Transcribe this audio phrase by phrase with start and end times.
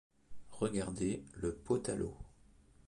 [0.53, 2.17] Regardez le pot à l’eau.